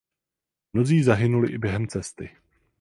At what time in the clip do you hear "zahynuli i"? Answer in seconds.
1.03-1.57